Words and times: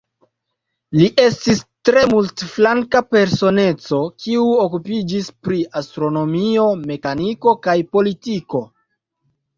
Li 0.99 1.07
estis 1.23 1.59
tre 1.89 2.01
multflanka 2.13 3.01
personeco, 3.15 3.99
kiu 4.23 4.47
okupiĝis 4.65 5.29
pri 5.49 5.61
astronomio, 5.83 6.67
mekaniko 6.93 7.55
kaj 7.69 7.77
politiko. 7.97 8.65